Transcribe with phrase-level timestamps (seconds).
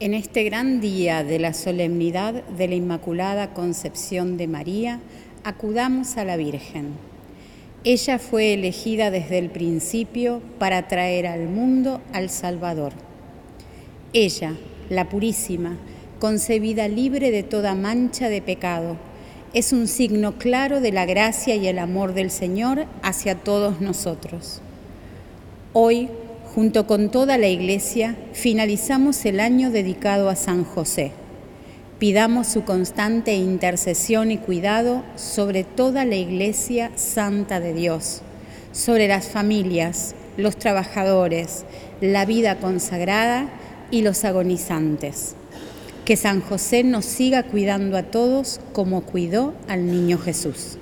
[0.00, 5.00] En este gran día de la solemnidad de la Inmaculada Concepción de María,
[5.42, 6.90] acudamos a la Virgen.
[7.82, 12.92] Ella fue elegida desde el principio para traer al mundo al Salvador.
[14.12, 14.54] Ella,
[14.88, 15.76] la purísima,
[16.20, 18.96] concebida libre de toda mancha de pecado,
[19.52, 24.60] es un signo claro de la gracia y el amor del Señor hacia todos nosotros.
[25.72, 26.08] Hoy,
[26.54, 31.12] junto con toda la Iglesia, finalizamos el año dedicado a San José.
[31.98, 38.22] Pidamos su constante intercesión y cuidado sobre toda la Iglesia Santa de Dios,
[38.72, 41.64] sobre las familias, los trabajadores,
[42.00, 43.48] la vida consagrada
[43.90, 45.34] y los agonizantes.
[46.04, 50.78] Que San José nos siga cuidando a todos como cuidó al niño Jesús.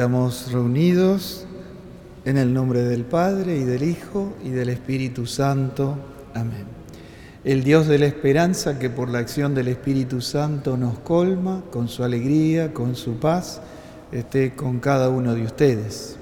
[0.00, 1.44] Estamos reunidos
[2.24, 5.94] en el nombre del Padre y del Hijo y del Espíritu Santo.
[6.32, 6.64] Amén.
[7.44, 11.88] El Dios de la esperanza que por la acción del Espíritu Santo nos colma con
[11.88, 13.60] su alegría, con su paz,
[14.10, 16.16] esté con cada uno de ustedes.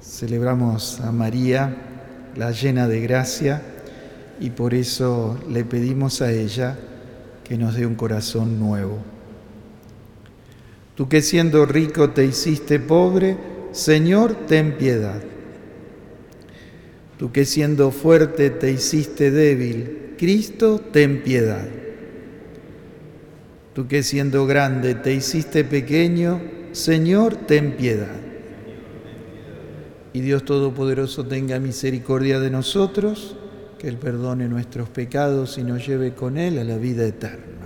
[0.00, 1.76] Celebramos a María,
[2.36, 3.60] la llena de gracia,
[4.40, 6.78] y por eso le pedimos a ella
[7.44, 9.15] que nos dé un corazón nuevo.
[10.96, 13.36] Tú que siendo rico te hiciste pobre,
[13.72, 15.22] Señor, ten piedad.
[17.18, 21.68] Tú que siendo fuerte te hiciste débil, Cristo, ten piedad.
[23.74, 26.40] Tú que siendo grande te hiciste pequeño,
[26.72, 28.16] Señor, ten piedad.
[30.14, 33.36] Y Dios Todopoderoso tenga misericordia de nosotros,
[33.78, 37.65] que Él perdone nuestros pecados y nos lleve con Él a la vida eterna.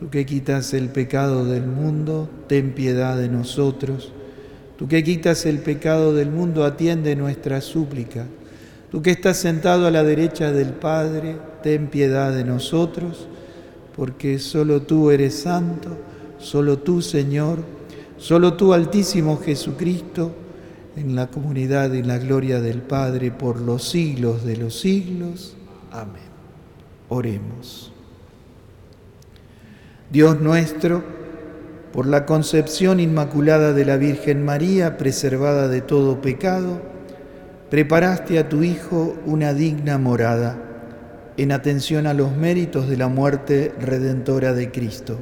[0.00, 4.12] Tú que quitas el pecado del mundo, ten piedad de nosotros.
[4.78, 8.24] Tú que quitas el pecado del mundo, atiende nuestra súplica.
[8.90, 13.28] Tú que estás sentado a la derecha del Padre, ten piedad de nosotros,
[13.94, 15.98] porque solo tú eres santo,
[16.38, 17.58] solo tú, Señor,
[18.16, 20.32] solo tú, Altísimo Jesucristo,
[20.96, 25.56] en la comunidad y la gloria del Padre por los siglos de los siglos.
[25.92, 26.22] Amén.
[27.10, 27.92] Oremos.
[30.10, 31.04] Dios nuestro,
[31.92, 36.82] por la concepción inmaculada de la Virgen María, preservada de todo pecado,
[37.70, 40.58] preparaste a tu Hijo una digna morada
[41.36, 45.20] en atención a los méritos de la muerte redentora de Cristo.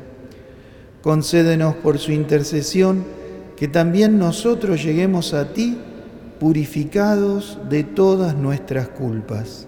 [1.03, 3.05] Concédenos por su intercesión
[3.59, 5.77] que también nosotros lleguemos a ti
[6.41, 9.68] purificados de todas nuestras culpas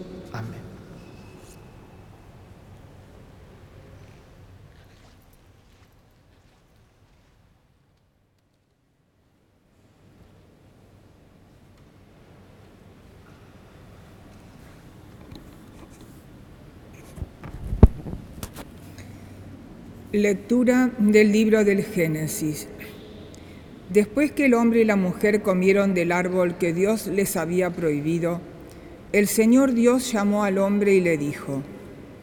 [20.13, 22.67] Lectura del libro del Génesis.
[23.87, 28.41] Después que el hombre y la mujer comieron del árbol que Dios les había prohibido,
[29.13, 31.63] el Señor Dios llamó al hombre y le dijo,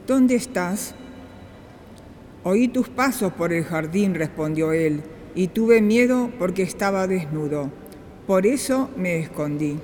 [0.06, 0.94] ¿Dónde estás?
[2.44, 5.00] Oí tus pasos por el jardín, respondió él,
[5.34, 7.70] y tuve miedo porque estaba desnudo.
[8.26, 9.79] Por eso me escondí.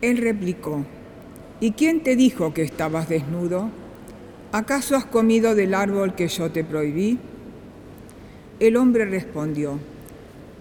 [0.00, 0.86] Él replicó,
[1.60, 3.70] ¿y quién te dijo que estabas desnudo?
[4.50, 7.18] ¿Acaso has comido del árbol que yo te prohibí?
[8.60, 9.78] El hombre respondió,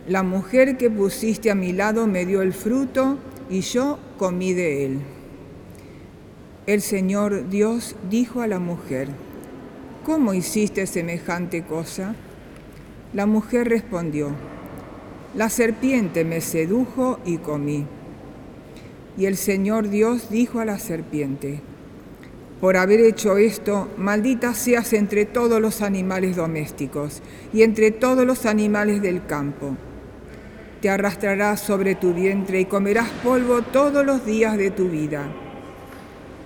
[0.10, 3.18] la mujer que pusiste a mi lado me dio el fruto
[3.50, 5.00] y yo comí de él.
[6.66, 9.08] El Señor Dios dijo a la mujer,
[10.06, 12.14] ¿cómo hiciste semejante cosa?
[13.14, 14.32] La mujer respondió,
[15.34, 17.86] la serpiente me sedujo y comí.
[19.18, 21.62] Y el Señor Dios dijo a la serpiente,
[22.62, 27.22] por haber hecho esto, maldita seas entre todos los animales domésticos
[27.54, 29.76] y entre todos los animales del campo
[30.82, 35.24] te arrastrarás sobre tu vientre y comerás polvo todos los días de tu vida.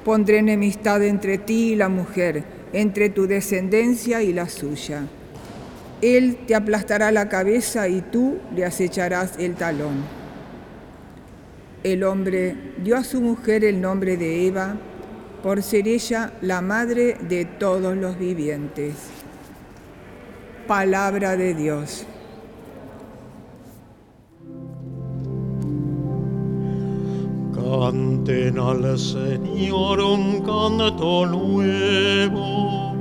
[0.06, 2.44] Pondré enemistad entre ti y la mujer,
[2.74, 5.04] entre tu descendencia y la suya.
[6.02, 10.22] Él te aplastará la cabeza y tú le acecharás el talón.
[11.84, 14.78] El hombre dio a su mujer el nombre de Eva,
[15.44, 18.96] por ser ella la madre de todos los vivientes.
[20.68, 22.06] Palabra de Dios.
[27.54, 32.96] Canten al Señor un canto nuevo,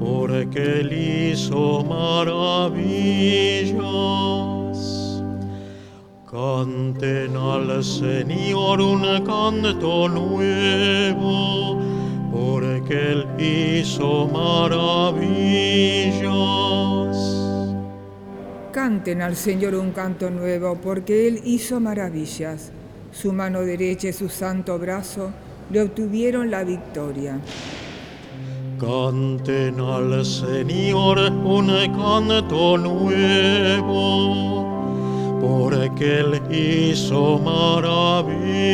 [0.00, 3.14] porque Él hizo maravillas.
[6.30, 11.78] Canten al Señor un canto nuevo,
[12.84, 15.16] porque Él hizo maravillas.
[18.72, 22.72] Canten al Señor un canto nuevo, porque Él hizo maravillas.
[23.10, 25.30] Su mano derecha y su santo brazo
[25.70, 27.40] le obtuvieron la victoria.
[28.78, 33.88] Canten al Señor un canto nuevo,
[35.40, 38.64] porque Él hizo maravillas.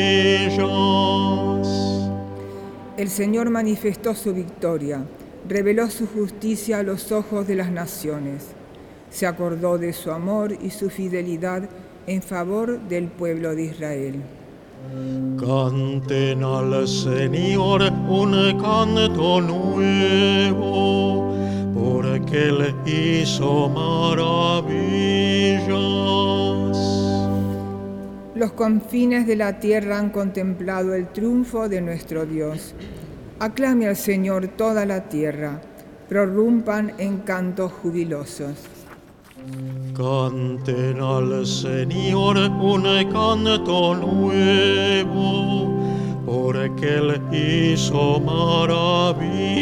[3.01, 5.07] El Señor manifestó su victoria,
[5.49, 8.49] reveló su justicia a los ojos de las naciones.
[9.09, 11.63] Se acordó de su amor y su fidelidad
[12.07, 14.17] en favor del pueblo de Israel.
[15.39, 21.35] Canten al Señor un canto nuevo,
[21.73, 24.61] porque Él hizo maravillas.
[28.41, 32.75] Los confines de la tierra han contemplado el triunfo de nuestro Dios.
[33.39, 35.61] Aclame al Señor toda la tierra,
[36.09, 38.55] prorrumpan en cantos jubilosos.
[39.95, 45.69] Canten al Señor un canto nuevo,
[46.25, 49.61] porque Él hizo maravillas.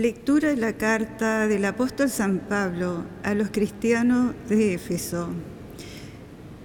[0.00, 5.28] Lectura de la carta del apóstol San Pablo a los cristianos de Éfeso.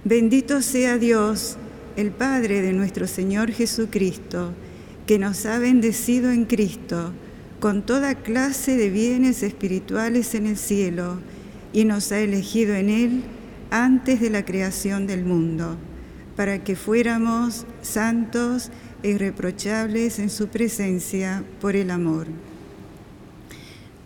[0.04, 1.58] Bendito sea Dios,
[1.96, 4.54] el Padre de nuestro Señor Jesucristo,
[5.06, 7.12] que nos ha bendecido en Cristo
[7.60, 11.18] con toda clase de bienes espirituales en el cielo
[11.74, 13.22] y nos ha elegido en Él
[13.70, 15.76] antes de la creación del mundo,
[16.36, 18.70] para que fuéramos santos
[19.02, 22.28] e irreprochables en su presencia por el amor.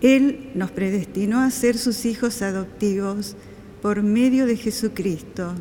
[0.01, 3.37] Él nos predestinó a ser sus hijos adoptivos
[3.83, 5.55] por medio de Jesucristo,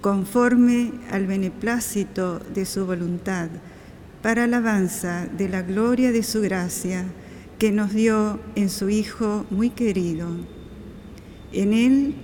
[0.00, 3.48] conforme al beneplácito de su voluntad,
[4.22, 7.04] para alabanza de la gloria de su gracia
[7.58, 10.28] que nos dio en su Hijo muy querido.
[11.52, 12.14] En Él,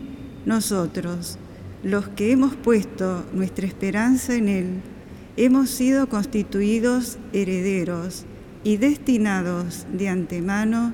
[0.44, 1.38] nosotros,
[1.84, 4.66] los que hemos puesto nuestra esperanza en Él,
[5.36, 8.24] hemos sido constituidos herederos
[8.64, 10.92] y destinados de antemano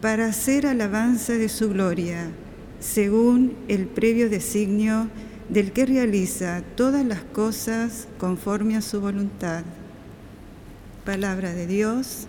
[0.00, 2.30] para hacer alabanza de su gloria,
[2.80, 5.08] según el previo designio
[5.48, 9.64] del que realiza todas las cosas conforme a su voluntad.
[11.04, 12.26] Palabra de Dios.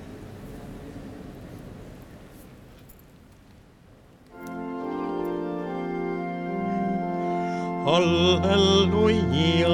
[7.84, 9.68] Aleluya,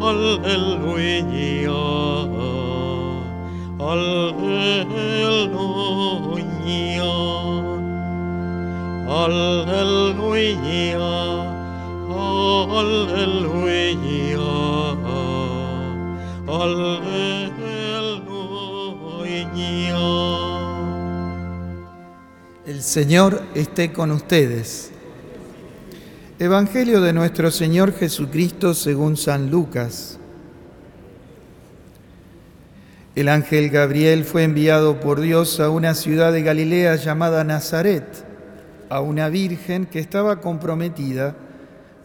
[0.00, 1.30] aleluya,
[3.78, 5.50] aleluya,
[9.08, 10.94] aleluya,
[12.78, 13.90] aleluya,
[16.48, 17.10] Aleluya.
[22.70, 24.92] El Señor esté con ustedes.
[26.38, 30.19] Evangelio de nuestro Señor Jesucristo según San Lucas.
[33.16, 38.04] El ángel Gabriel fue enviado por Dios a una ciudad de Galilea llamada Nazaret,
[38.88, 41.34] a una virgen que estaba comprometida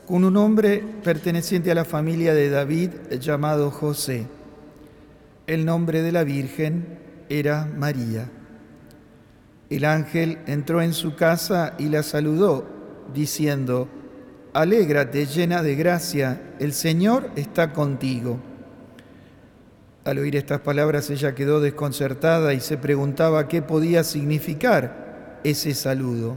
[0.07, 4.25] con un hombre perteneciente a la familia de David llamado José.
[5.45, 6.97] El nombre de la virgen
[7.29, 8.27] era María.
[9.69, 12.65] El ángel entró en su casa y la saludó,
[13.13, 13.87] diciendo,
[14.53, 18.39] Alégrate llena de gracia, el Señor está contigo.
[20.05, 26.35] Al oír estas palabras ella quedó desconcertada y se preguntaba qué podía significar ese saludo.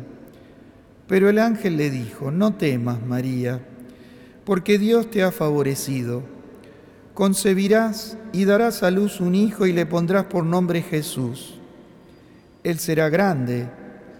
[1.07, 3.61] Pero el ángel le dijo, no temas, María,
[4.47, 6.23] porque Dios te ha favorecido.
[7.13, 11.59] Concebirás y darás a luz un hijo y le pondrás por nombre Jesús.
[12.65, 13.69] Él será grande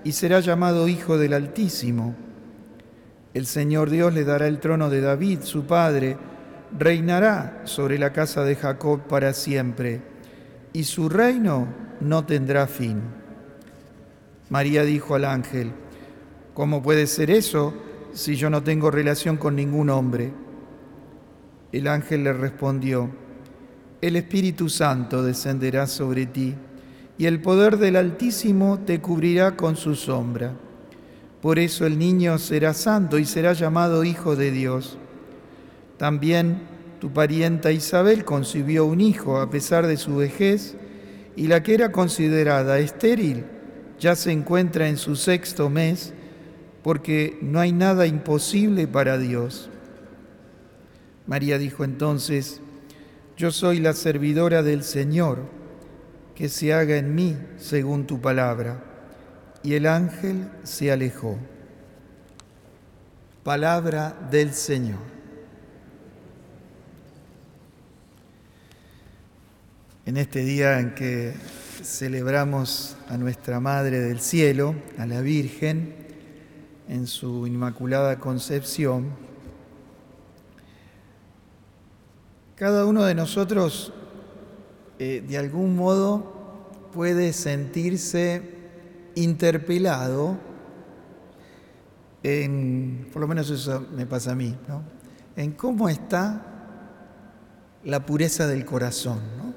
[0.05, 2.14] y será llamado Hijo del Altísimo.
[3.33, 6.19] El Señor Dios le dará el trono de David, su padre,
[6.76, 10.02] reinará sobre la casa de Jacob para siempre,
[10.72, 11.68] y su reino
[12.00, 13.00] no tendrá fin.
[14.50, 15.72] María dijo al ángel,
[16.54, 17.75] ¿cómo puede ser eso
[18.12, 20.32] si yo no tengo relación con ningún hombre?
[21.72, 23.10] El ángel le respondió,
[24.00, 26.54] el Espíritu Santo descenderá sobre ti,
[27.18, 30.54] y el poder del Altísimo te cubrirá con su sombra.
[31.42, 34.98] Por eso el niño será santo y será llamado Hijo de Dios.
[35.99, 36.62] También
[37.00, 40.76] tu parienta Isabel concibió un hijo a pesar de su vejez,
[41.37, 43.45] y la que era considerada estéril
[44.00, 46.14] ya se encuentra en su sexto mes,
[46.83, 49.69] porque no hay nada imposible para Dios.
[51.26, 52.61] María dijo entonces,
[53.37, 55.40] yo soy la servidora del Señor,
[56.35, 58.83] que se haga en mí según tu palabra.
[59.62, 61.37] Y el ángel se alejó.
[63.43, 65.17] Palabra del Señor.
[70.09, 71.35] En este día en que
[71.83, 75.95] celebramos a nuestra Madre del Cielo, a la Virgen,
[76.88, 79.11] en su Inmaculada Concepción,
[82.55, 83.93] cada uno de nosotros
[84.99, 88.41] eh, de algún modo puede sentirse
[89.15, 90.38] interpelado
[92.23, 94.83] en, por lo menos eso me pasa a mí, ¿no?
[95.37, 96.47] en cómo está
[97.85, 99.21] la pureza del corazón.
[99.37, 99.48] ¿no?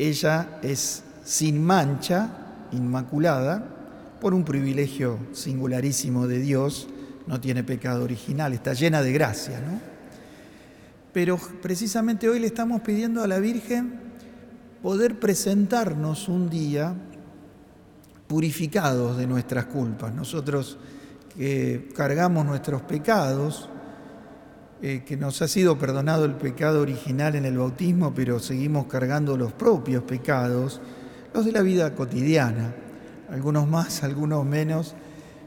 [0.00, 2.30] Ella es sin mancha,
[2.72, 3.62] inmaculada,
[4.18, 6.88] por un privilegio singularísimo de Dios,
[7.26, 9.60] no tiene pecado original, está llena de gracia.
[9.60, 9.78] ¿no?
[11.12, 14.00] Pero precisamente hoy le estamos pidiendo a la Virgen
[14.82, 16.94] poder presentarnos un día
[18.26, 20.14] purificados de nuestras culpas.
[20.14, 20.78] Nosotros
[21.36, 23.68] que cargamos nuestros pecados,
[24.82, 29.36] eh, que nos ha sido perdonado el pecado original en el bautismo, pero seguimos cargando
[29.36, 30.80] los propios pecados,
[31.34, 32.74] los de la vida cotidiana,
[33.30, 34.94] algunos más, algunos menos,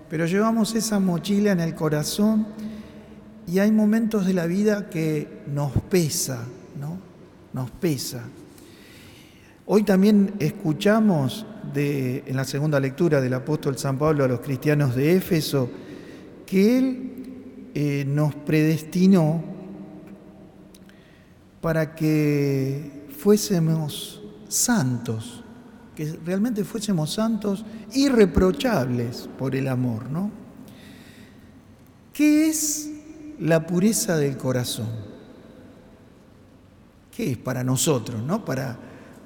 [0.07, 2.45] pero llevamos esa mochila en el corazón
[3.47, 6.45] y hay momentos de la vida que nos pesa,
[6.79, 6.99] ¿no?
[7.53, 8.23] Nos pesa.
[9.65, 14.95] Hoy también escuchamos de, en la segunda lectura del apóstol San Pablo a los cristianos
[14.95, 15.69] de Éfeso
[16.45, 17.13] que Él
[17.73, 19.43] eh, nos predestinó
[21.61, 25.43] para que fuésemos santos,
[25.95, 30.31] que realmente fuésemos santos irreprochables por el amor, ¿no?
[32.11, 32.91] ¿Qué es
[33.39, 34.89] la pureza del corazón?
[37.15, 38.43] ¿Qué es para nosotros, no?
[38.45, 38.77] Para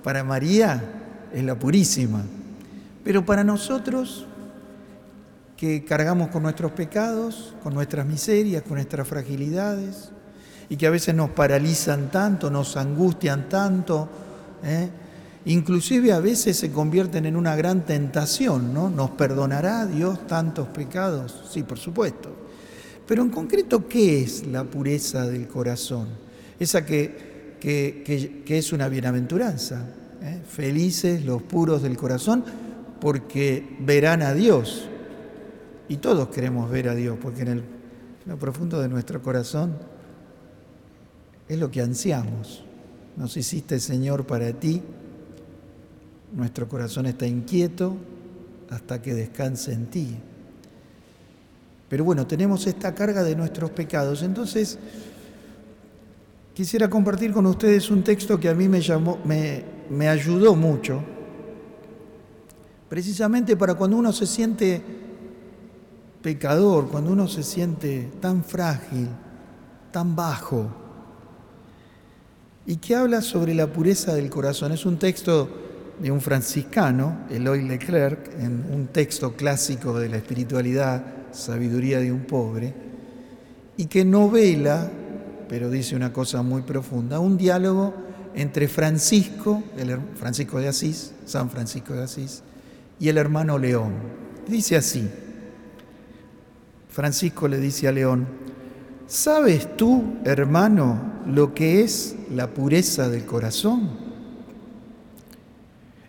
[0.08, 2.24] para María es la purísima,
[3.04, 4.26] pero para nosotros
[5.58, 10.12] que cargamos con nuestros pecados, con nuestras miserias, con nuestras fragilidades,
[10.70, 14.08] y que a veces nos paralizan tanto, nos angustian tanto,
[14.64, 14.90] ¿eh?
[15.46, 18.90] inclusive a veces se convierten en una gran tentación, ¿no?
[18.90, 21.44] ¿Nos perdonará Dios tantos pecados?
[21.50, 22.30] Sí, por supuesto.
[23.08, 26.08] Pero en concreto, ¿qué es la pureza del corazón?
[26.60, 29.86] Esa que que, es una bienaventuranza.
[30.22, 30.42] ¿eh?
[30.48, 32.44] Felices los puros del corazón
[33.00, 34.90] porque verán a Dios.
[35.90, 37.64] Y todos queremos ver a Dios, porque en, el,
[38.26, 39.78] lo profundo de nuestro corazón
[41.48, 42.64] es lo que ansiamos.
[43.16, 44.82] Nos hiciste, Señor, para ti.
[46.34, 47.96] Nuestro corazón está inquieto
[48.70, 50.18] hasta que descanse en ti.
[51.88, 54.24] Pero bueno, tenemos esta carga de nuestros pecados.
[54.24, 54.78] Entonces,
[56.54, 61.02] quisiera compartir con ustedes un texto que a mí me, llamó, me, me ayudó mucho,
[62.90, 64.82] precisamente para cuando uno se siente
[66.22, 69.08] pecador, cuando uno se siente tan frágil,
[69.92, 70.68] tan bajo,
[72.66, 74.72] y que habla sobre la pureza del corazón.
[74.74, 75.50] Es un texto
[76.02, 82.26] de un franciscano, Eloy Leclerc, en un texto clásico de la espiritualidad, Sabiduría de un
[82.26, 82.74] pobre,
[83.78, 84.90] y que novela,
[85.48, 87.94] pero dice una cosa muy profunda, un diálogo
[88.34, 89.64] entre Francisco,
[90.16, 92.44] Francisco de Asís, San Francisco de Asís,
[93.00, 93.94] y el hermano León.
[94.48, 95.10] Dice así,
[96.98, 98.26] Francisco le dice a León,
[99.06, 103.92] ¿sabes tú, hermano, lo que es la pureza del corazón?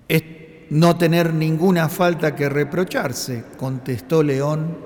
[0.09, 0.23] Es
[0.71, 4.79] no tener ninguna falta que reprocharse, contestó León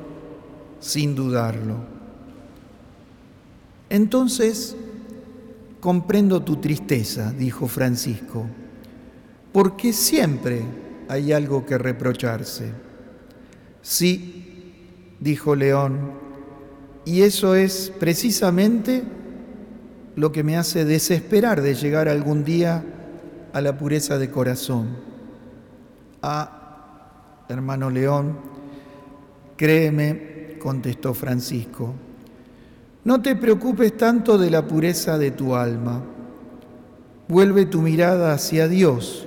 [0.80, 1.76] sin dudarlo.
[3.88, 4.74] Entonces,
[5.78, 8.44] comprendo tu tristeza, dijo Francisco,
[9.52, 10.64] porque siempre
[11.08, 12.72] hay algo que reprocharse.
[13.82, 14.41] Sí,
[15.22, 16.12] dijo León,
[17.04, 19.04] y eso es precisamente
[20.16, 22.84] lo que me hace desesperar de llegar algún día
[23.52, 24.88] a la pureza de corazón.
[26.22, 28.36] Ah, hermano León,
[29.56, 31.94] créeme, contestó Francisco,
[33.04, 36.02] no te preocupes tanto de la pureza de tu alma.
[37.28, 39.26] Vuelve tu mirada hacia Dios.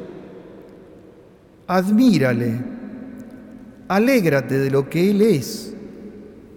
[1.67, 2.61] Admírale.
[3.87, 5.74] Alégrate de lo que Él es.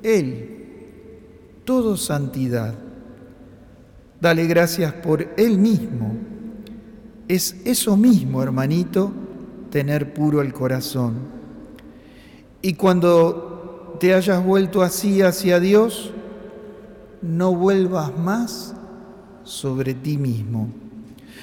[0.02, 0.58] Él,
[1.64, 2.74] todo santidad.
[4.20, 6.16] Dale gracias por Él mismo.
[7.28, 9.12] Es eso mismo, hermanito,
[9.70, 11.14] tener puro el corazón.
[12.62, 16.12] Y cuando te hayas vuelto así hacia Dios,
[17.22, 18.74] no vuelvas más
[19.44, 20.68] sobre ti mismo.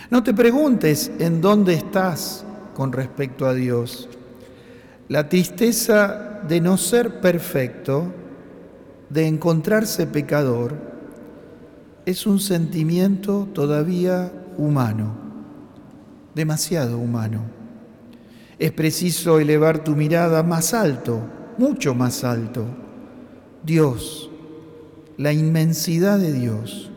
[0.09, 4.09] No te preguntes en dónde estás con respecto a Dios.
[5.07, 8.11] La tristeza de no ser perfecto,
[9.09, 10.75] de encontrarse pecador,
[12.05, 15.15] es un sentimiento todavía humano,
[16.33, 17.41] demasiado humano.
[18.59, 21.21] Es preciso elevar tu mirada más alto
[21.57, 22.65] mucho más alto.
[23.63, 24.29] Dios,
[25.17, 26.91] la inmensidad de Dios,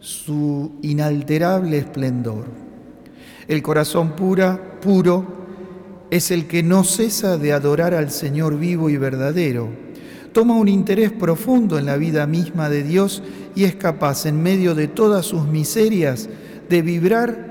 [0.00, 2.46] su inalterable esplendor.
[3.48, 5.40] El corazón pura, puro,
[6.10, 9.68] es el que no cesa de adorar al Señor vivo y verdadero.
[10.32, 13.22] Toma un interés profundo en la vida misma de Dios
[13.54, 16.28] y es capaz, en medio de todas sus miserias,
[16.68, 17.50] de vibrar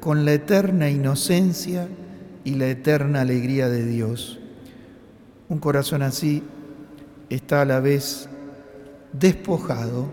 [0.00, 1.88] con la eterna inocencia
[2.44, 4.38] y la eterna alegría de Dios.
[5.48, 6.42] Un corazón así
[7.30, 8.28] está a la vez
[9.12, 10.08] despojado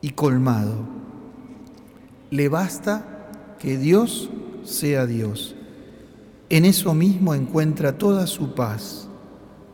[0.00, 0.86] y colmado.
[2.30, 4.30] Le basta que Dios
[4.64, 5.54] sea Dios.
[6.50, 9.07] En eso mismo encuentra toda su paz,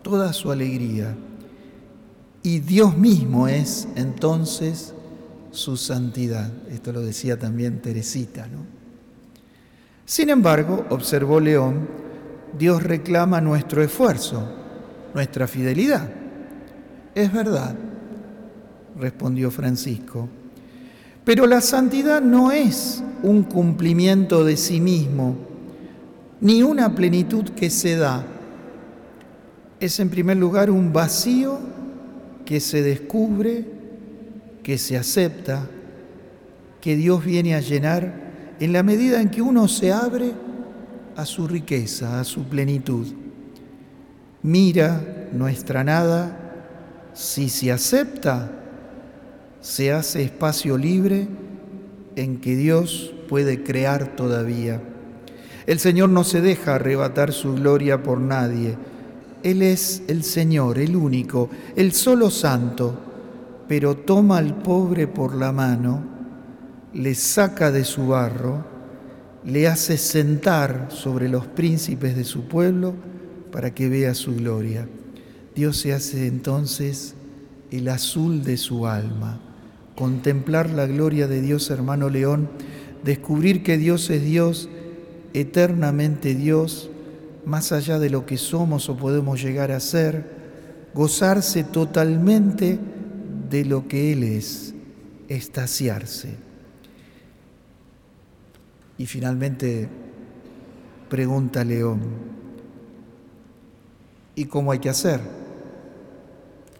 [0.04, 1.16] toda su alegría.
[2.44, 4.94] Y Dios mismo es entonces
[5.50, 6.52] su santidad.
[6.70, 8.64] Esto lo decía también Teresita, ¿no?
[10.04, 11.88] Sin embargo, observó León,
[12.56, 14.46] Dios reclama nuestro esfuerzo,
[15.14, 16.08] nuestra fidelidad.
[17.14, 17.74] Es verdad,
[19.00, 20.28] respondió Francisco,
[21.24, 25.36] pero la santidad no es un cumplimiento de sí mismo,
[26.42, 28.26] ni una plenitud que se da.
[29.80, 31.58] Es en primer lugar un vacío
[32.44, 33.64] que se descubre,
[34.62, 35.66] que se acepta,
[36.80, 38.24] que Dios viene a llenar
[38.60, 40.32] en la medida en que uno se abre
[41.16, 43.06] a su riqueza, a su plenitud.
[44.42, 46.38] Mira nuestra nada,
[47.14, 48.50] si se acepta,
[49.60, 51.26] se hace espacio libre
[52.16, 54.80] en que Dios puede crear todavía.
[55.66, 58.76] El Señor no se deja arrebatar su gloria por nadie.
[59.44, 62.98] Él es el Señor, el único, el solo santo,
[63.68, 66.02] pero toma al pobre por la mano,
[66.94, 68.64] le saca de su barro,
[69.44, 72.94] le hace sentar sobre los príncipes de su pueblo
[73.52, 74.88] para que vea su gloria.
[75.54, 77.14] Dios se hace entonces
[77.70, 79.40] el azul de su alma.
[79.94, 82.48] Contemplar la gloria de Dios, hermano León,
[83.04, 84.70] descubrir que Dios es Dios,
[85.34, 86.90] eternamente Dios,
[87.46, 90.24] más allá de lo que somos o podemos llegar a ser,
[90.94, 92.78] gozarse totalmente
[93.50, 94.74] de lo que Él es,
[95.28, 96.36] estaciarse.
[98.96, 99.88] Y finalmente
[101.08, 102.00] pregunta León,
[104.34, 105.20] ¿y cómo hay que hacer?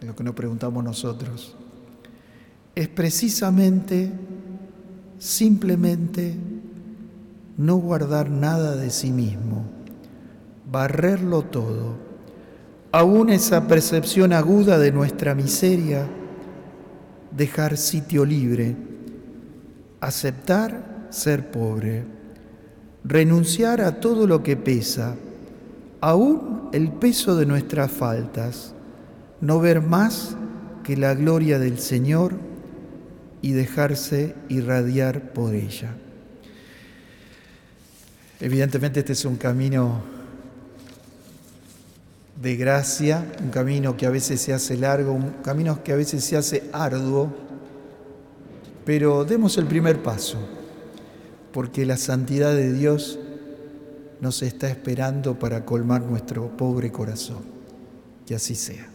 [0.01, 1.55] Lo que nos preguntamos nosotros.
[2.75, 4.11] es precisamente,
[5.17, 6.35] simplemente,
[7.57, 9.63] no guardar nada de sí mismo,
[10.69, 11.95] barrerlo todo,
[12.91, 16.07] aún esa percepción aguda de nuestra miseria,
[17.31, 18.75] dejar sitio libre,
[19.99, 22.05] aceptar ser pobre,
[23.03, 25.15] renunciar a todo lo que pesa,
[26.01, 28.73] aún el peso de nuestras faltas,
[29.41, 30.35] no ver más
[30.83, 32.33] que la gloria del Señor
[33.41, 35.95] y dejarse irradiar por ella.
[38.39, 40.14] Evidentemente este es un camino
[42.41, 46.23] de gracia, un camino que a veces se hace largo, un camino que a veces
[46.23, 47.33] se hace arduo,
[48.85, 50.37] pero demos el primer paso,
[51.51, 53.19] porque la santidad de Dios
[54.21, 57.55] nos está esperando para colmar nuestro pobre corazón.
[58.25, 58.94] Que así sea.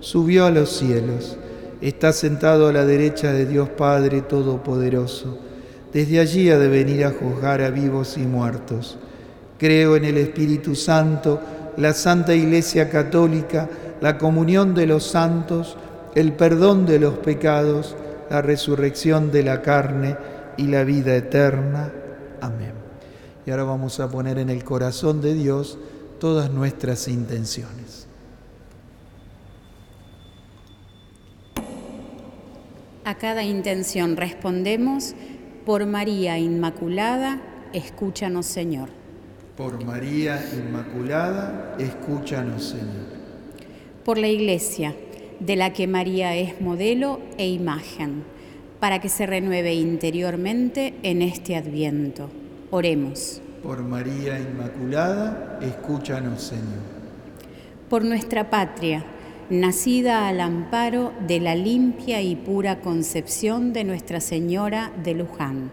[0.00, 1.36] subió a los cielos,
[1.80, 5.38] está sentado a la derecha de Dios Padre Todopoderoso.
[5.92, 8.98] Desde allí ha de venir a juzgar a vivos y muertos.
[9.58, 11.40] Creo en el Espíritu Santo,
[11.76, 13.68] la Santa Iglesia Católica,
[14.00, 15.76] la comunión de los santos,
[16.14, 17.96] el perdón de los pecados,
[18.30, 20.16] la resurrección de la carne
[20.56, 21.92] y la vida eterna.
[22.40, 22.72] Amén.
[23.44, 25.78] Y ahora vamos a poner en el corazón de Dios
[26.18, 28.05] todas nuestras intenciones.
[33.06, 35.14] A cada intención respondemos,
[35.64, 37.40] por María Inmaculada,
[37.72, 38.88] escúchanos Señor.
[39.56, 43.06] Por María Inmaculada, escúchanos Señor.
[44.04, 44.96] Por la Iglesia,
[45.38, 48.24] de la que María es modelo e imagen,
[48.80, 52.28] para que se renueve interiormente en este adviento.
[52.72, 53.40] Oremos.
[53.62, 56.82] Por María Inmaculada, escúchanos Señor.
[57.88, 59.04] Por nuestra patria,
[59.50, 65.70] nacida al amparo de la limpia y pura concepción de Nuestra Señora de Luján,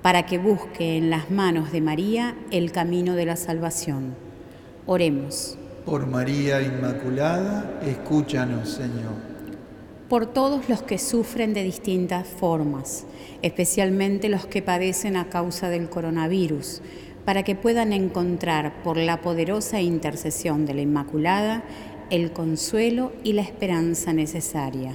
[0.00, 4.14] para que busque en las manos de María el camino de la salvación.
[4.86, 5.58] Oremos.
[5.84, 9.34] Por María Inmaculada, escúchanos, Señor.
[10.08, 13.04] Por todos los que sufren de distintas formas,
[13.42, 16.80] especialmente los que padecen a causa del coronavirus,
[17.24, 21.64] para que puedan encontrar por la poderosa intercesión de la Inmaculada
[22.14, 24.94] el consuelo y la esperanza necesaria.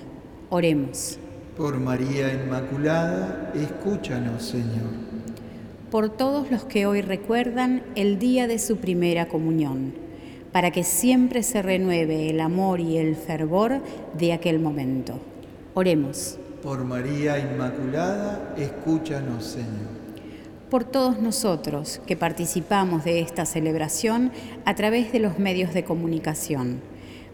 [0.49, 1.19] Oremos.
[1.57, 4.87] Por María Inmaculada, escúchanos, Señor.
[5.91, 9.93] Por todos los que hoy recuerdan el día de su primera comunión,
[10.53, 13.81] para que siempre se renueve el amor y el fervor
[14.17, 15.19] de aquel momento.
[15.73, 16.37] Oremos.
[16.63, 19.99] Por María Inmaculada, escúchanos, Señor
[20.69, 24.31] por todos nosotros que participamos de esta celebración
[24.65, 26.79] a través de los medios de comunicación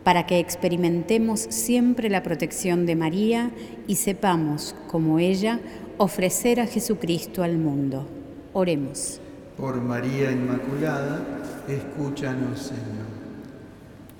[0.06, 3.50] para que experimentemos siempre la protección de María
[3.88, 5.60] y sepamos, como ella,
[5.98, 8.08] ofrecer a Jesucristo al mundo.
[8.54, 9.20] Oremos.
[9.58, 11.26] Por María Inmaculada,
[11.68, 13.08] escúchanos, Señor.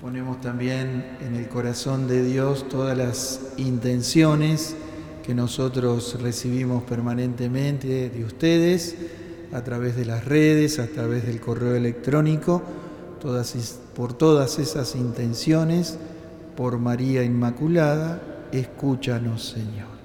[0.00, 4.74] Ponemos también en el corazón de Dios todas las intenciones
[5.24, 8.96] que nosotros recibimos permanentemente de ustedes
[9.52, 12.60] a través de las redes, a través del correo electrónico
[13.96, 15.98] por todas esas intenciones,
[16.54, 18.20] por María Inmaculada,
[18.52, 19.96] escúchanos, Señor.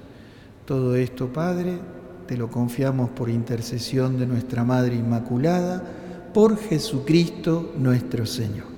[0.65, 1.77] Todo esto, Padre,
[2.25, 5.83] te lo confiamos por intercesión de nuestra Madre Inmaculada,
[6.33, 8.70] por Jesucristo nuestro Señor.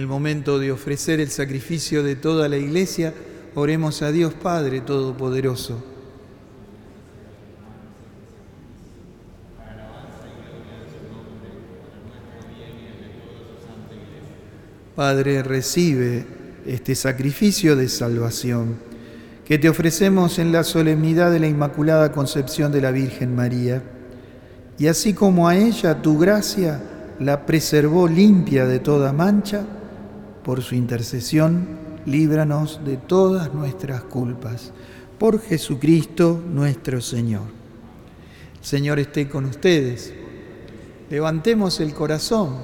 [0.00, 3.12] El momento de ofrecer el sacrificio de toda la iglesia,
[3.54, 5.84] oremos a Dios Padre Todopoderoso.
[14.96, 16.24] Padre, recibe
[16.64, 18.76] este sacrificio de salvación
[19.44, 23.82] que te ofrecemos en la solemnidad de la Inmaculada Concepción de la Virgen María.
[24.78, 26.80] Y así como a ella tu gracia
[27.18, 29.66] la preservó limpia de toda mancha,
[30.44, 31.66] por su intercesión,
[32.06, 34.72] líbranos de todas nuestras culpas.
[35.18, 37.42] Por Jesucristo nuestro Señor.
[38.60, 40.12] Señor esté con ustedes.
[41.10, 42.56] Levantemos el corazón.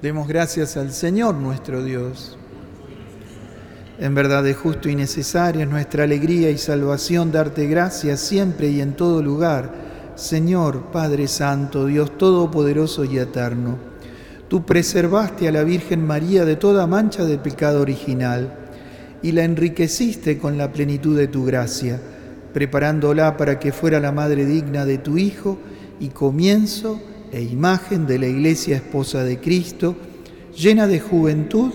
[0.00, 2.36] Demos gracias al Señor nuestro Dios.
[3.98, 8.80] En verdad es justo y necesario, es nuestra alegría y salvación darte gracias siempre y
[8.80, 9.72] en todo lugar,
[10.16, 13.91] Señor Padre Santo, Dios Todopoderoso y Eterno.
[14.52, 18.52] Tú preservaste a la Virgen María de toda mancha de pecado original
[19.22, 21.98] y la enriqueciste con la plenitud de tu gracia,
[22.52, 25.56] preparándola para que fuera la madre digna de tu Hijo
[26.00, 27.00] y comienzo
[27.32, 29.96] e imagen de la Iglesia esposa de Cristo,
[30.54, 31.72] llena de juventud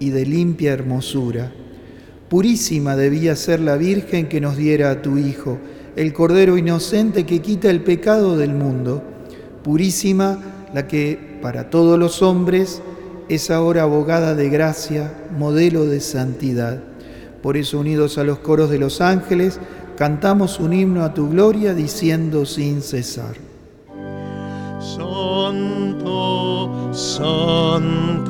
[0.00, 1.52] y de limpia hermosura.
[2.30, 5.58] Purísima debía ser la Virgen que nos diera a tu Hijo,
[5.94, 9.02] el Cordero inocente que quita el pecado del mundo.
[9.62, 12.82] Purísima la que para todos los hombres
[13.28, 16.80] es ahora abogada de gracia, modelo de santidad.
[17.42, 19.60] Por eso, unidos a los coros de los ángeles,
[19.96, 23.36] cantamos un himno a tu gloria diciendo sin cesar.
[24.80, 26.08] Santo,
[26.92, 28.28] santo,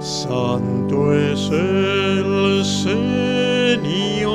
[0.00, 4.30] santo es el Señor.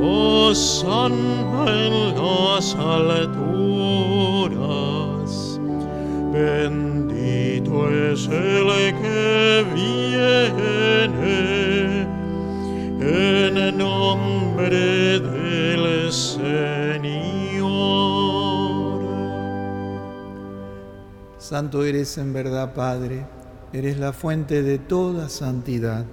[0.00, 3.32] Oh, santo en las.
[6.42, 8.66] Bendito es el
[9.00, 11.22] que viene
[13.00, 17.62] en nombre del Señor.
[21.38, 23.24] Santo eres en verdad, Padre,
[23.72, 26.04] eres la fuente de toda santidad.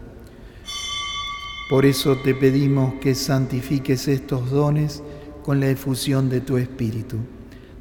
[1.72, 5.02] Por eso te pedimos que santifiques estos dones
[5.42, 7.18] con la efusión de tu Espíritu,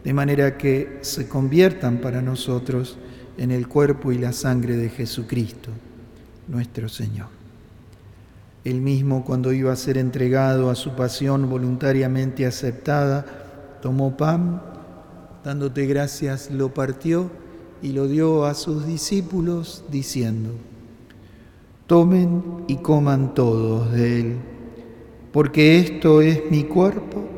[0.09, 2.97] de manera que se conviertan para nosotros
[3.37, 5.68] en el cuerpo y la sangre de Jesucristo,
[6.47, 7.27] nuestro Señor.
[8.64, 13.27] Él mismo, cuando iba a ser entregado a su pasión voluntariamente aceptada,
[13.83, 14.62] tomó pan,
[15.44, 17.31] dándote gracias, lo partió
[17.83, 20.53] y lo dio a sus discípulos, diciendo,
[21.87, 24.37] Tomen y coman todos de él,
[25.33, 27.38] porque esto es mi cuerpo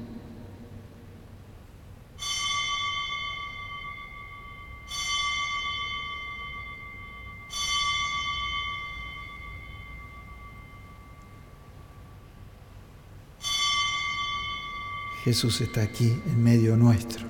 [15.31, 17.25] Jesús está aquí en medio nuestro.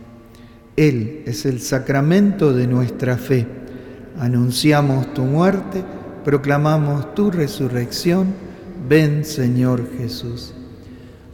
[0.75, 3.45] Él es el sacramento de nuestra fe.
[4.17, 5.83] Anunciamos tu muerte,
[6.25, 8.33] proclamamos tu resurrección.
[8.89, 10.55] Ven Señor Jesús.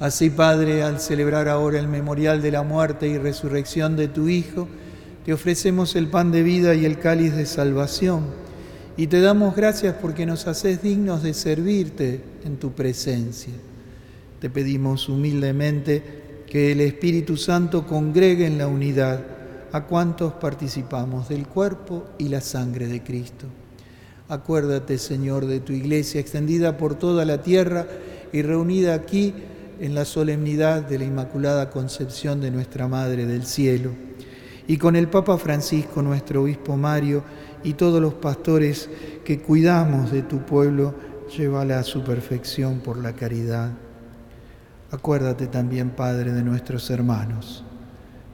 [0.01, 4.67] Así, Padre, al celebrar ahora el memorial de la muerte y resurrección de tu Hijo,
[5.25, 8.25] te ofrecemos el pan de vida y el cáliz de salvación.
[8.97, 13.53] Y te damos gracias porque nos haces dignos de servirte en tu presencia.
[14.41, 19.21] Te pedimos humildemente que el Espíritu Santo congregue en la unidad
[19.71, 23.45] a cuantos participamos del cuerpo y la sangre de Cristo.
[24.29, 27.85] Acuérdate, Señor, de tu iglesia extendida por toda la tierra
[28.31, 29.33] y reunida aquí
[29.79, 33.91] en la solemnidad de la Inmaculada Concepción de nuestra Madre del Cielo.
[34.67, 37.23] Y con el Papa Francisco, nuestro obispo Mario,
[37.63, 38.89] y todos los pastores
[39.23, 40.93] que cuidamos de tu pueblo,
[41.37, 43.86] llévala a su perfección por la caridad.
[44.89, 47.65] Acuérdate también, Padre, de nuestros hermanos,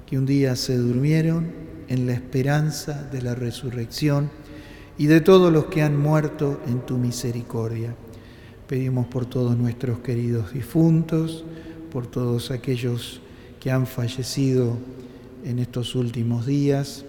[0.06, 1.52] que un día se durmieron
[1.88, 4.30] en la esperanza de la resurrección
[4.98, 7.96] y de todos los que han muerto en tu misericordia.
[8.68, 11.44] Pedimos por todos nuestros queridos difuntos,
[11.92, 13.20] por todos aquellos
[13.60, 14.78] que han fallecido
[15.44, 17.04] en estos últimos días,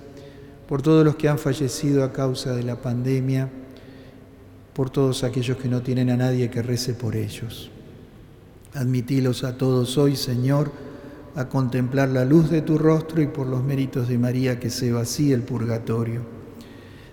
[0.66, 3.50] por todos los que han fallecido a causa de la pandemia,
[4.72, 7.70] por todos aquellos que no tienen a nadie que rece por ellos.
[8.74, 10.72] Admitilos a todos hoy, Señor,
[11.37, 14.92] a contemplar la luz de tu rostro y por los méritos de María que se
[14.92, 16.22] vacíe el purgatorio.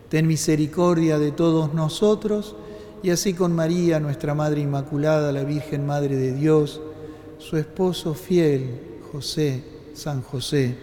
[0.10, 2.56] Ten misericordia de todos nosotros
[3.04, 6.82] y así con María, nuestra Madre Inmaculada, la Virgen Madre de Dios,
[7.38, 8.80] su esposo fiel,
[9.12, 10.76] José, San José,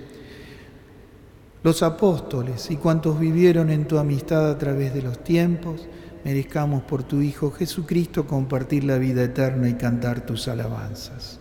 [1.63, 5.89] los apóstoles y cuantos vivieron en tu amistad a través de los tiempos,
[6.29, 11.39] merezcamos por tu Hijo Jesucristo compartir la vida eterna y cantar tus alabanzas.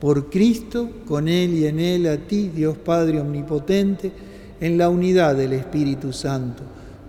[0.00, 4.10] Por Cristo, con Él y en Él, a ti, Dios Padre Omnipotente,
[4.60, 6.64] en la unidad del Espíritu Santo,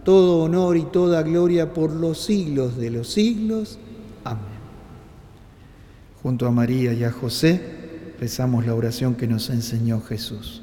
[0.05, 3.79] todo honor y toda gloria por los siglos de los siglos.
[4.23, 4.61] Amén.
[6.21, 10.61] Junto a María y a José, rezamos la oración que nos enseñó Jesús.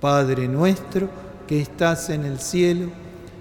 [0.00, 1.08] Padre nuestro
[1.48, 3.07] que estás en el cielo,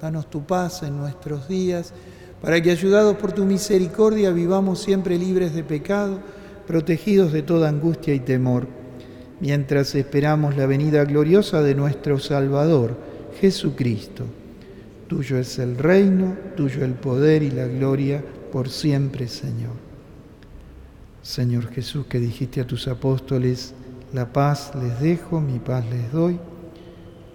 [0.00, 1.92] Danos tu paz en nuestros días,
[2.40, 6.18] para que, ayudados por tu misericordia, vivamos siempre libres de pecado
[6.68, 8.68] protegidos de toda angustia y temor,
[9.40, 12.94] mientras esperamos la venida gloriosa de nuestro Salvador,
[13.40, 14.24] Jesucristo.
[15.06, 19.72] Tuyo es el reino, tuyo el poder y la gloria por siempre, Señor.
[21.22, 23.72] Señor Jesús, que dijiste a tus apóstoles,
[24.12, 26.38] la paz les dejo, mi paz les doy.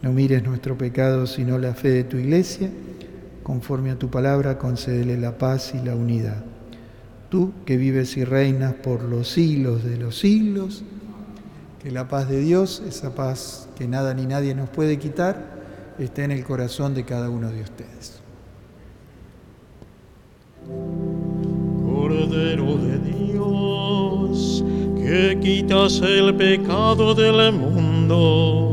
[0.04, 2.70] No mires nuestro pecado, sino la fe de tu iglesia.
[3.42, 6.44] Conforme a tu palabra, concédele la paz y la unidad
[7.34, 10.84] tú que vives y reinas por los siglos de los siglos,
[11.82, 15.64] que la paz de Dios, esa paz que nada ni nadie nos puede quitar,
[15.98, 18.22] esté en el corazón de cada uno de ustedes.
[21.88, 24.64] Cordero de Dios,
[24.96, 28.73] que quitas el pecado del mundo,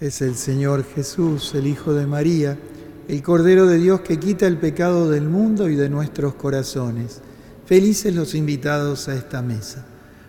[0.00, 2.58] es el Señor Jesús, el Hijo de María,
[3.06, 7.20] el Cordero de Dios que quita el pecado del mundo y de nuestros corazones.
[7.66, 9.84] Felices los invitados a esta mesa.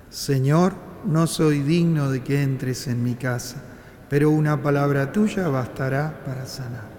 [0.10, 0.74] Señor,
[1.06, 3.64] no soy digno de que entres en mi casa,
[4.10, 6.91] pero una palabra tuya bastará para sanar.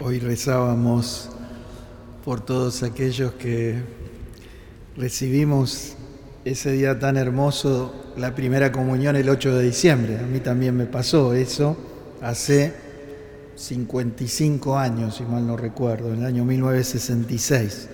[0.00, 1.28] Hoy rezábamos
[2.24, 3.76] por todos aquellos que
[4.96, 5.94] recibimos
[6.44, 10.18] ese día tan hermoso, la primera comunión el 8 de diciembre.
[10.18, 11.76] A mí también me pasó eso
[12.20, 12.72] hace
[13.54, 17.88] 55 años, si mal no recuerdo, en el año 1966.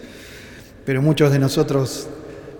[0.87, 2.09] Pero muchos de nosotros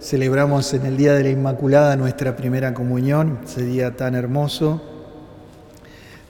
[0.03, 4.90] celebramos en el Día de la Inmaculada nuestra primera comunión, ese día tan hermoso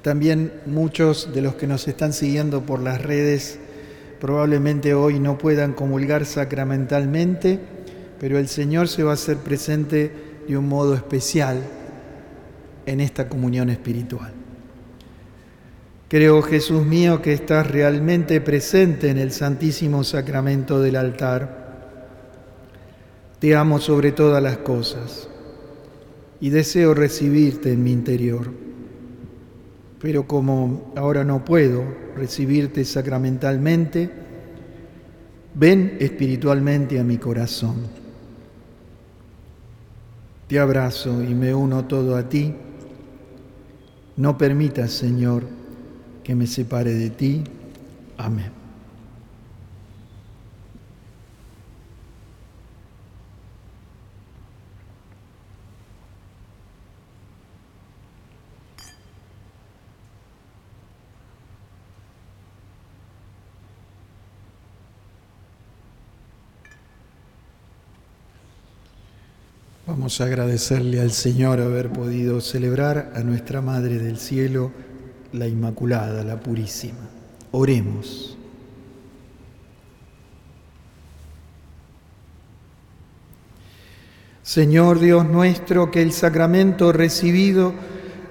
[0.03, 3.59] también muchos de los que nos están siguiendo por las redes
[4.21, 7.59] probablemente hoy no puedan comulgar sacramentalmente,
[8.21, 10.13] pero el Señor se va a hacer presente
[10.47, 11.63] de un modo especial
[12.87, 14.33] en esta comunión espiritual.
[16.09, 21.71] Creo, Jesús mío, que estás realmente presente en el Santísimo Sacramento del altar.
[23.39, 25.29] Te amo sobre todas las cosas
[26.41, 28.70] y deseo recibirte en mi interior
[30.01, 31.85] pero como ahora no puedo
[32.17, 34.11] recibirte sacramentalmente,
[35.55, 37.77] ven espiritualmente a mi corazón.
[40.49, 42.55] Te abrazo y me uno todo a ti.
[44.17, 45.45] No permitas, Señor,
[46.25, 47.45] que me separe de ti.
[48.17, 48.60] Amén.
[69.91, 74.71] Vamos a agradecerle al Señor haber podido celebrar a nuestra Madre del Cielo,
[75.33, 77.09] la Inmaculada, la Purísima.
[77.51, 78.39] Oremos.
[84.45, 87.75] Señor Dios nuestro, que el sacramento recibido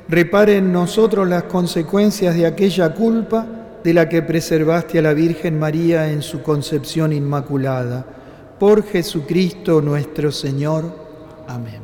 [0.07, 3.45] repare en nosotros las consecuencias de aquella culpa
[3.83, 8.05] de la que preservaste a la Virgen María en su concepción inmaculada.
[8.57, 11.08] Por Jesucristo nuestro Señor.
[11.49, 11.81] Amén.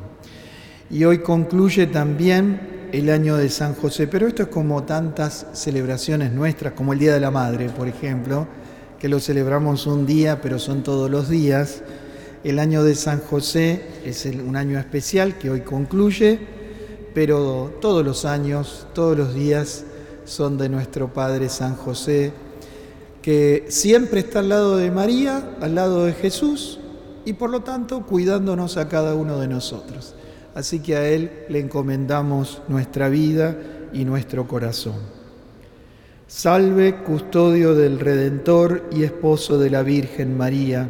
[0.92, 6.32] Y hoy concluye también el año de San José, pero esto es como tantas celebraciones
[6.32, 8.48] nuestras, como el Día de la Madre, por ejemplo,
[9.00, 11.82] que lo celebramos un día, pero son todos los días.
[12.44, 16.40] El año de San José es un año especial que hoy concluye,
[17.16, 19.84] pero todos los años, todos los días
[20.26, 22.34] son de nuestro Padre San José,
[23.24, 26.80] que siempre está al lado de María, al lado de Jesús,
[27.26, 30.16] y por lo tanto cuidándonos a cada uno de nosotros.
[30.54, 33.58] Así que a Él le encomendamos nuestra vida
[33.92, 34.96] y nuestro corazón.
[36.28, 40.90] Salve, custodio del Redentor y esposo de la Virgen María.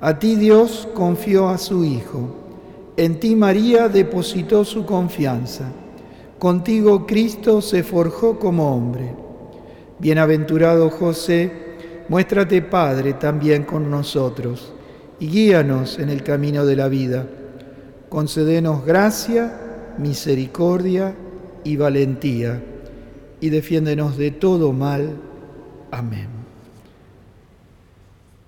[0.00, 2.36] A ti Dios confió a su Hijo.
[2.96, 5.70] En ti María depositó su confianza.
[6.38, 9.14] Contigo Cristo se forjó como hombre.
[9.98, 11.50] Bienaventurado José,
[12.08, 14.73] muéstrate Padre también con nosotros
[15.20, 17.26] y guíanos en el camino de la vida.
[18.08, 19.52] Concedenos gracia,
[19.98, 21.14] misericordia
[21.64, 22.62] y valentía,
[23.40, 25.16] y defiéndenos de todo mal.
[25.90, 26.28] Amén.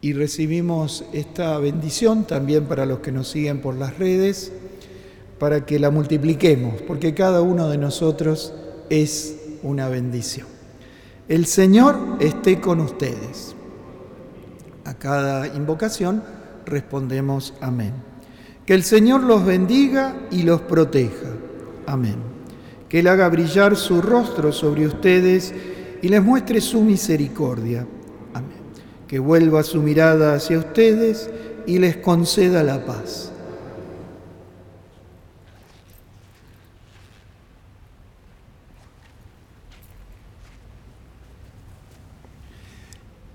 [0.00, 4.52] Y recibimos esta bendición también para los que nos siguen por las redes,
[5.38, 8.54] para que la multipliquemos, porque cada uno de nosotros
[8.88, 10.46] es una bendición.
[11.28, 13.54] El Señor esté con ustedes.
[14.84, 16.22] A cada invocación
[16.66, 17.92] respondemos amén.
[18.66, 21.28] Que el Señor los bendiga y los proteja.
[21.86, 22.16] Amén.
[22.88, 25.54] Que Él haga brillar su rostro sobre ustedes
[26.02, 27.86] y les muestre su misericordia.
[28.34, 28.58] Amén.
[29.06, 31.30] Que vuelva su mirada hacia ustedes
[31.66, 33.32] y les conceda la paz.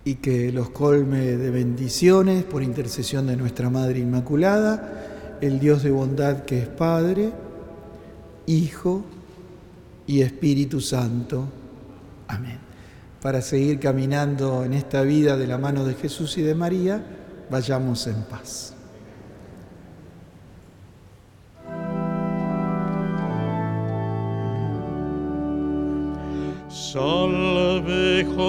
[0.04, 5.92] Y que los colme de bendiciones por intercesión de nuestra Madre Inmaculada, el Dios de
[5.92, 7.32] bondad que es Padre,
[8.48, 9.04] Hijo
[10.08, 11.48] y Espíritu Santo.
[12.28, 12.60] Amén.
[13.22, 17.04] Para seguir caminando en esta vida de la mano de Jesús y de María,
[17.52, 18.74] vayamos en paz.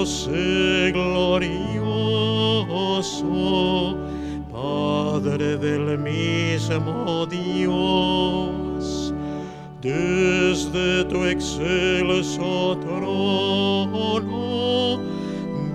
[0.02, 1.86] Glorioso,
[4.50, 9.14] Padre del mismo Dios,
[9.80, 14.98] desde tu excelso trono,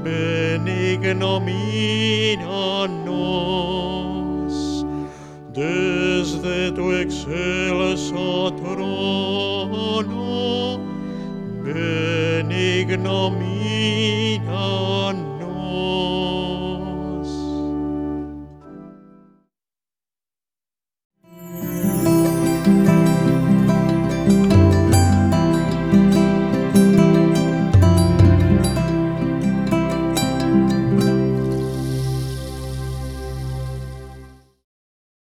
[0.03, 1.55] benigno míranos,
[5.53, 10.81] desde tu excelso trono,
[11.65, 13.56] en ignominia